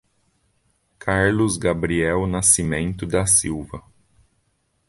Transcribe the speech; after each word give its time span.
Carlos 0.97 1.57
Gabriel 1.59 2.25
Nascimento 2.25 3.05
da 3.05 3.27
Silva 3.27 3.83